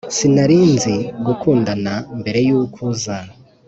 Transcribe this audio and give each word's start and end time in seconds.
sinarinzi 0.15 0.95
gukundana 1.25 1.93
mbere 2.19 2.39
y’ukuza 2.47 3.15